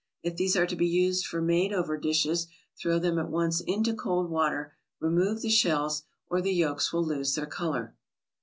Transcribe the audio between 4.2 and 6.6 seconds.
water, remove the shells, or the